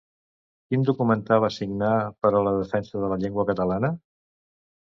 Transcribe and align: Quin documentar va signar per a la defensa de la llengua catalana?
Quin 0.69 0.85
documentar 0.87 1.37
va 1.43 1.51
signar 1.57 1.91
per 2.25 2.33
a 2.33 2.43
la 2.49 2.55
defensa 2.63 3.05
de 3.07 3.13
la 3.15 3.21
llengua 3.27 3.49
catalana? 3.53 3.95